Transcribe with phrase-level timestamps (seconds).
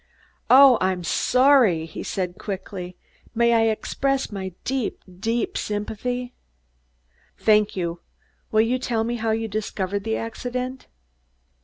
[0.49, 2.97] "Oh, I'm sorry!" he said quickly.
[3.35, 6.33] "May I express my deep, deep sympathy?"
[7.37, 7.99] "Thank you.
[8.51, 10.87] Will you tell me how you discovered the accident?"